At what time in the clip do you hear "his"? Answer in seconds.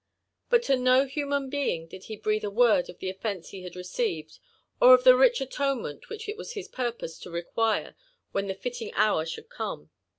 6.53-6.67